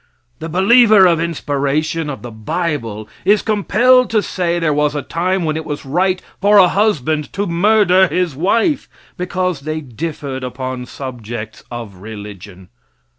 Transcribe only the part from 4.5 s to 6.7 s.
there was a time when it was right for a